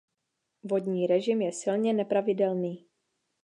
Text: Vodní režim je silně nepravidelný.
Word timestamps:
Vodní 0.63 1.07
režim 1.07 1.41
je 1.41 1.51
silně 1.51 1.93
nepravidelný. 1.93 2.85